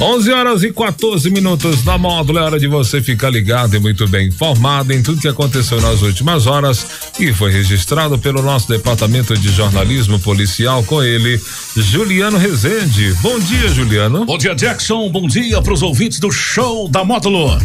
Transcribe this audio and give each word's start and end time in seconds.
11 0.00 0.32
horas 0.32 0.62
e 0.62 0.72
14 0.72 1.28
minutos 1.30 1.84
na 1.84 1.98
módulo. 1.98 2.38
É 2.38 2.42
hora 2.42 2.58
de 2.58 2.66
você 2.66 3.02
ficar 3.02 3.28
ligado 3.28 3.76
e 3.76 3.78
muito 3.78 4.08
bem 4.08 4.28
informado 4.28 4.94
em 4.94 5.02
tudo 5.02 5.20
que 5.20 5.28
aconteceu 5.28 5.78
nas 5.78 6.00
últimas 6.00 6.46
horas 6.46 6.86
e 7.18 7.34
foi 7.34 7.52
registrado 7.52 8.18
pelo 8.18 8.40
nosso 8.40 8.66
departamento 8.66 9.36
de 9.36 9.50
jornalismo 9.50 10.18
policial 10.18 10.82
com 10.84 11.02
ele, 11.02 11.38
Juliano 11.76 12.38
Rezende. 12.38 13.12
Bom 13.20 13.38
dia, 13.38 13.68
Juliano. 13.68 14.24
Bom 14.24 14.38
dia, 14.38 14.54
Jackson. 14.54 15.10
Bom 15.10 15.26
dia 15.28 15.60
para 15.60 15.74
os 15.74 15.82
ouvintes 15.82 16.18
do 16.18 16.32
show 16.32 16.88
da 16.88 17.04
módulo. 17.04 17.58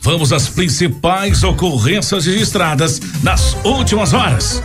Vamos 0.00 0.32
às 0.32 0.48
principais 0.48 1.42
ocorrências 1.42 2.24
registradas 2.24 2.98
nas 3.22 3.58
últimas 3.62 4.14
horas. 4.14 4.62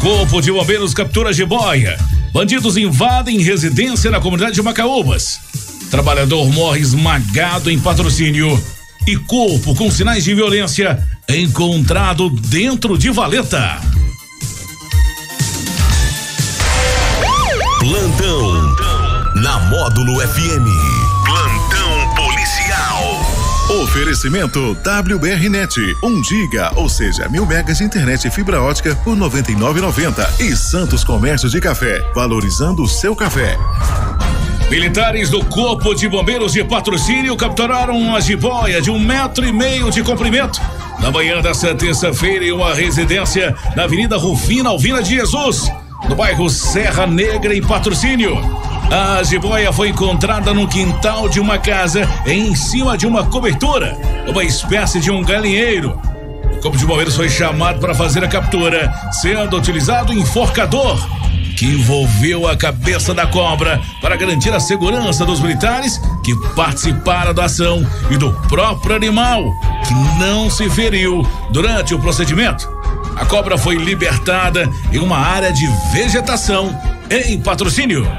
Corpo 0.00 0.40
de 0.40 0.52
Bombeiros 0.52 0.94
captura 0.94 1.32
jiboia. 1.32 1.98
Bandidos 2.32 2.76
invadem 2.76 3.40
residência 3.40 4.12
na 4.12 4.20
comunidade 4.20 4.54
de 4.54 4.62
Macaúbas. 4.62 5.51
Trabalhador 5.92 6.50
morre 6.50 6.80
esmagado 6.80 7.70
em 7.70 7.78
patrocínio 7.78 8.58
e 9.06 9.14
corpo 9.14 9.74
com 9.74 9.90
sinais 9.90 10.24
de 10.24 10.34
violência 10.34 11.06
encontrado 11.28 12.30
dentro 12.30 12.96
de 12.96 13.10
valeta. 13.10 13.78
Plantão 17.78 18.74
na 19.42 19.58
Módulo 19.68 20.18
FM. 20.28 20.66
Plantão 21.26 22.14
policial. 22.16 23.82
Oferecimento 23.82 24.72
WBRnet, 24.72 25.78
1 26.02 26.06
um 26.06 26.24
giga, 26.24 26.72
ou 26.74 26.88
seja, 26.88 27.28
mil 27.28 27.44
megas 27.44 27.76
de 27.76 27.84
internet 27.84 28.26
e 28.26 28.30
fibra 28.30 28.62
ótica 28.62 28.96
por 29.04 29.14
99,90 29.14 30.40
e 30.40 30.56
Santos 30.56 31.04
Comércio 31.04 31.50
de 31.50 31.60
Café, 31.60 32.00
valorizando 32.14 32.82
o 32.82 32.88
seu 32.88 33.14
café. 33.14 33.58
Militares 34.72 35.28
do 35.28 35.44
Corpo 35.44 35.94
de 35.94 36.08
Bombeiros 36.08 36.54
de 36.54 36.64
Patrocínio 36.64 37.36
capturaram 37.36 37.94
uma 37.94 38.18
jiboia 38.22 38.80
de 38.80 38.90
um 38.90 38.98
metro 38.98 39.46
e 39.46 39.52
meio 39.52 39.90
de 39.90 40.02
comprimento 40.02 40.58
na 40.98 41.10
manhã 41.10 41.42
desta 41.42 41.74
terça-feira 41.74 42.42
em 42.42 42.52
uma 42.52 42.72
residência 42.72 43.54
na 43.76 43.84
Avenida 43.84 44.16
Rufina 44.16 44.70
Alvina 44.70 45.02
de 45.02 45.16
Jesus, 45.16 45.70
no 46.08 46.14
bairro 46.14 46.48
Serra 46.48 47.06
Negra, 47.06 47.54
em 47.54 47.60
Patrocínio. 47.60 48.34
A 48.90 49.22
jiboia 49.22 49.70
foi 49.74 49.90
encontrada 49.90 50.54
no 50.54 50.66
quintal 50.66 51.28
de 51.28 51.38
uma 51.38 51.58
casa 51.58 52.08
em 52.24 52.54
cima 52.54 52.96
de 52.96 53.06
uma 53.06 53.26
cobertura, 53.26 53.94
uma 54.26 54.42
espécie 54.42 55.00
de 55.00 55.10
um 55.10 55.22
galinheiro. 55.22 56.00
O 56.50 56.60
Corpo 56.62 56.78
de 56.78 56.86
Bombeiros 56.86 57.14
foi 57.14 57.28
chamado 57.28 57.78
para 57.78 57.94
fazer 57.94 58.24
a 58.24 58.28
captura, 58.28 58.90
sendo 59.12 59.54
utilizado 59.54 60.14
enforcador 60.14 60.98
que 61.62 61.68
envolveu 61.68 62.48
a 62.48 62.56
cabeça 62.56 63.14
da 63.14 63.24
cobra 63.24 63.80
para 64.00 64.16
garantir 64.16 64.52
a 64.52 64.58
segurança 64.58 65.24
dos 65.24 65.38
militares 65.38 66.00
que 66.24 66.34
participaram 66.56 67.32
da 67.32 67.44
ação 67.44 67.86
e 68.10 68.16
do 68.16 68.32
próprio 68.48 68.96
animal, 68.96 69.44
que 69.86 69.94
não 70.18 70.50
se 70.50 70.68
feriu 70.68 71.24
durante 71.52 71.94
o 71.94 72.00
procedimento. 72.00 72.68
A 73.14 73.24
cobra 73.24 73.56
foi 73.56 73.76
libertada 73.76 74.68
em 74.92 74.98
uma 74.98 75.16
área 75.16 75.52
de 75.52 75.68
vegetação 75.92 76.76
em 77.08 77.40
patrocínio. 77.40 78.10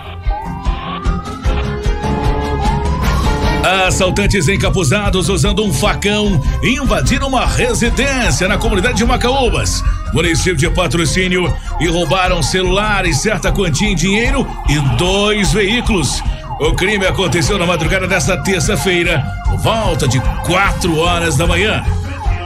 Assaltantes 3.85 4.47
encapuzados 4.47 5.27
usando 5.27 5.65
um 5.65 5.73
facão 5.73 6.41
invadiram 6.63 7.27
uma 7.27 7.45
residência 7.45 8.47
na 8.47 8.57
comunidade 8.57 8.95
de 8.95 9.05
Macaúbas, 9.05 9.83
município 10.13 10.55
de 10.55 10.69
patrocínio, 10.69 11.53
e 11.79 11.87
roubaram 11.87 12.41
celulares, 12.41 13.17
certa 13.17 13.51
quantia 13.51 13.89
em 13.89 13.95
dinheiro 13.95 14.47
e 14.69 14.79
dois 14.97 15.51
veículos. 15.51 16.21
O 16.59 16.73
crime 16.73 17.05
aconteceu 17.05 17.57
na 17.57 17.65
madrugada 17.65 18.07
desta 18.07 18.37
terça-feira, 18.37 19.25
por 19.45 19.57
volta 19.57 20.07
de 20.07 20.19
4 20.45 20.97
horas 20.97 21.35
da 21.35 21.47
manhã. 21.47 21.83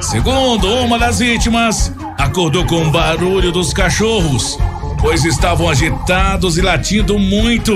Segundo 0.02 0.68
uma 0.76 0.98
das 0.98 1.20
vítimas, 1.20 1.94
acordou 2.18 2.66
com 2.66 2.88
o 2.88 2.92
barulho 2.92 3.52
dos 3.52 3.74
cachorros, 3.74 4.58
pois 5.00 5.26
estavam 5.26 5.70
agitados 5.70 6.58
e 6.58 6.62
latindo 6.62 7.20
muito. 7.20 7.74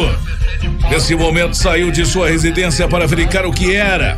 Nesse 0.90 1.16
momento 1.16 1.56
saiu 1.56 1.92
de 1.92 2.06
sua 2.06 2.30
residência 2.30 2.88
para 2.88 3.08
verificar 3.08 3.46
o 3.46 3.52
que 3.52 3.76
era. 3.76 4.18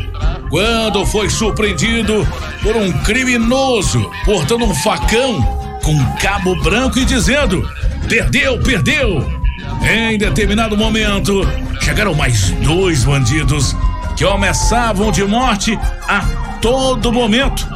Quando 0.50 1.06
foi 1.06 1.30
surpreendido 1.30 2.28
por 2.62 2.76
um 2.76 2.92
criminoso 3.04 4.10
portando 4.26 4.66
um 4.66 4.76
facão 4.76 5.63
com 5.84 6.04
cabo 6.16 6.56
branco 6.64 6.98
e 6.98 7.06
dizendo: 7.06 7.70
Perdeu, 8.08 8.60
perdeu! 8.60 9.44
Em 9.84 10.18
determinado 10.18 10.76
momento, 10.76 11.48
chegaram 11.82 12.16
mais 12.16 12.50
dois 12.52 13.04
bandidos 13.04 13.76
que 14.16 14.26
ameaçavam 14.26 15.12
de 15.12 15.24
morte 15.24 15.78
a 16.08 16.22
todo 16.62 17.12
momento, 17.12 17.68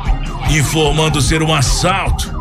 informando 0.49 1.21
ser 1.21 1.43
um 1.43 1.53
assalto. 1.53 2.35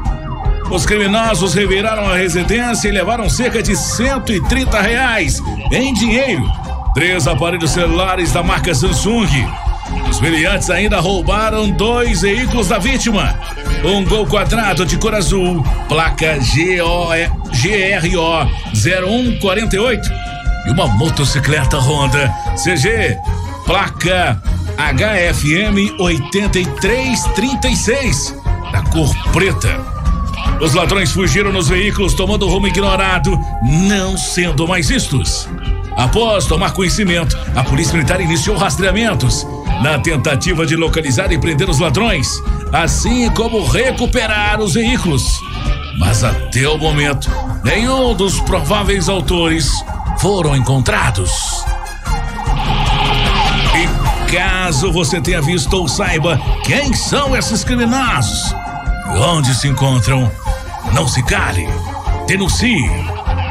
Os 0.71 0.87
criminosos 0.87 1.55
reviraram 1.55 2.09
a 2.09 2.17
residência 2.17 2.89
e 2.89 2.93
levaram 2.93 3.29
cerca 3.29 3.63
de 3.63 3.77
130 3.77 4.81
reais 4.81 5.43
em 5.73 5.93
dinheiro, 5.93 6.45
três 6.95 7.27
aparelhos 7.27 7.71
celulares 7.71 8.33
da 8.33 8.43
marca 8.43 8.75
Samsung. 8.75 9.47
Os 10.11 10.21
meliantes 10.21 10.69
ainda 10.71 11.01
roubaram 11.01 11.71
dois 11.71 12.23
veículos 12.23 12.69
da 12.69 12.79
vítima: 12.79 13.39
um 13.85 14.05
Gol 14.05 14.27
quadrado 14.27 14.87
de 14.87 14.97
cor 14.97 15.15
azul, 15.15 15.63
placa 15.89 16.39
GRO 16.39 17.11
0148 18.75 20.11
e 20.67 20.71
uma 20.71 20.87
motocicleta 20.89 21.79
Honda 21.79 22.35
CG, 22.57 23.17
placa 23.65 24.43
HFM 24.77 25.95
8336, 25.99 28.35
da 28.73 28.83
cor 28.83 29.09
preta. 29.33 29.81
Os 30.61 30.75
ladrões 30.75 31.13
fugiram 31.13 31.53
nos 31.53 31.69
veículos 31.69 32.15
tomando 32.15 32.49
rumo 32.49 32.67
ignorado, 32.67 33.39
não 33.63 34.17
sendo 34.17 34.67
mais 34.67 34.89
vistos. 34.89 35.49
Após 35.97 36.47
tomar 36.47 36.73
conhecimento, 36.73 37.39
a 37.55 37.63
Polícia 37.63 37.95
Militar 37.95 38.21
iniciou 38.21 38.57
rastreamentos 38.57 39.47
na 39.83 39.99
tentativa 39.99 40.67
de 40.67 40.77
localizar 40.77 41.33
e 41.33 41.39
prender 41.39 41.69
os 41.69 41.79
ladrões, 41.79 42.43
assim 42.73 43.31
como 43.31 43.65
recuperar 43.65 44.61
os 44.61 44.75
veículos. 44.75 45.41
Mas 45.99 46.25
até 46.25 46.69
o 46.69 46.79
momento, 46.79 47.31
nenhum 47.65 48.15
dos 48.15 48.41
prováveis 48.41 49.09
autores 49.09 49.71
foram 50.19 50.57
encontrados. 50.57 51.31
E 53.75 54.33
caso 54.33 54.93
você 54.93 55.21
tenha 55.21 55.41
visto 55.41 55.73
ou 55.75 55.89
saiba 55.89 56.41
quem 56.65 56.93
são 56.95 57.37
esses 57.37 57.65
criminosos, 57.65 58.55
onde 59.31 59.55
se 59.55 59.69
encontram, 59.69 60.31
não 60.93 61.07
se 61.07 61.23
cale. 61.23 61.67
Denuncie. 62.27 62.91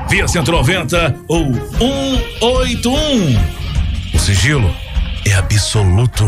Via 0.08 0.28
190 0.28 1.16
ou 1.28 1.54
181. 1.80 3.56
O 4.14 4.20
sigilo 4.20 4.85
é 5.26 5.34
absoluto. 5.34 6.24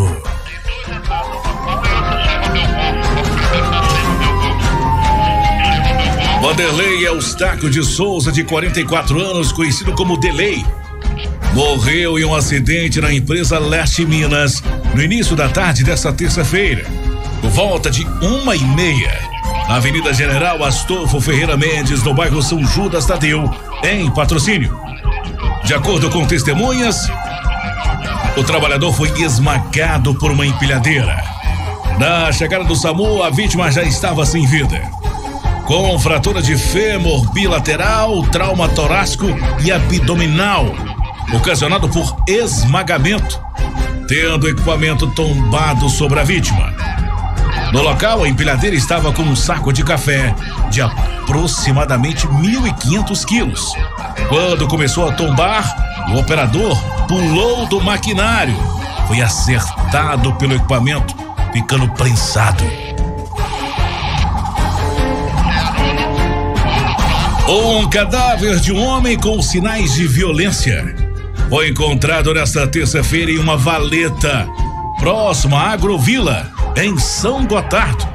Vanderlei 6.42 7.08
Eustáquio 7.08 7.70
de 7.70 7.84
Souza, 7.84 8.32
de 8.32 8.44
44 8.44 9.20
anos, 9.20 9.52
conhecido 9.52 9.94
como 9.94 10.18
Delay, 10.18 10.66
morreu 11.54 12.18
em 12.18 12.26
um 12.26 12.34
acidente 12.34 13.00
na 13.00 13.14
empresa 13.14 13.60
Leste 13.60 14.06
Minas 14.06 14.64
no 14.94 15.02
início 15.02 15.36
da 15.36 15.50
tarde 15.50 15.84
desta 15.84 16.12
terça-feira, 16.12 16.86
por 17.42 17.50
volta 17.50 17.90
de 17.90 18.06
uma 18.22 18.56
e 18.56 18.64
meia 18.64 19.38
na 19.68 19.76
Avenida 19.76 20.14
General 20.14 20.64
Astolfo 20.64 21.20
Ferreira 21.20 21.58
Mendes, 21.58 22.02
no 22.02 22.14
bairro 22.14 22.42
São 22.42 22.64
Judas 22.66 23.06
Tadeu, 23.06 23.54
em 23.84 24.10
patrocínio. 24.10 24.80
De 25.66 25.74
acordo 25.74 26.10
com 26.10 26.26
testemunhas, 26.26 27.10
o 28.38 28.44
trabalhador 28.44 28.94
foi 28.94 29.10
esmagado 29.20 30.14
por 30.14 30.32
uma 30.32 30.46
empilhadeira. 30.46 31.24
Na 31.98 32.32
chegada 32.32 32.64
do 32.64 32.76
SAMU, 32.76 33.24
a 33.24 33.32
vítima 33.32 33.72
já 33.72 33.82
estava 33.82 34.26
sem 34.28 34.46
vida. 34.46 34.80
Com 35.66 35.98
fratura 35.98 36.40
de 36.40 36.56
fêmur 36.56 37.32
bilateral, 37.34 38.22
trauma 38.28 38.70
torácico 38.70 39.26
e 39.60 39.72
abdominal, 39.72 40.68
ocasionado 41.34 41.90
por 41.90 42.16
esmagamento, 42.28 43.42
tendo 44.08 44.48
equipamento 44.48 45.08
tombado 45.08 45.90
sobre 45.90 46.20
a 46.20 46.24
vítima. 46.24 46.72
No 47.74 47.82
local, 47.82 48.24
a 48.24 48.30
empilhadeira 48.30 48.76
estava 48.76 49.12
com 49.12 49.24
um 49.24 49.36
saco 49.36 49.74
de 49.74 49.84
café 49.84 50.34
de 50.70 50.80
aproximadamente 50.80 52.28
1.500 52.28 53.26
quilos. 53.26 53.74
Quando 54.30 54.68
começou 54.68 55.10
a 55.10 55.14
tombar, 55.14 55.97
o 56.10 56.20
operador 56.20 56.78
pulou 57.08 57.66
do 57.66 57.82
maquinário. 57.82 58.56
Foi 59.08 59.22
acertado 59.22 60.34
pelo 60.36 60.56
equipamento, 60.56 61.16
ficando 61.54 61.88
prensado. 61.90 62.64
Um 67.50 67.90
cadáver 67.90 68.60
de 68.60 68.74
um 68.74 68.84
homem 68.84 69.18
com 69.18 69.42
sinais 69.42 69.94
de 69.94 70.06
violência. 70.06 70.96
foi 71.50 71.70
encontrado 71.70 72.34
nesta 72.34 72.68
terça-feira 72.68 73.32
em 73.32 73.40
uma 73.40 73.56
valeta 73.56 74.46
próximo 75.00 75.56
à 75.56 75.72
Agrovila, 75.72 76.52
em 76.76 76.98
São 76.98 77.46
Gotardo. 77.46 78.06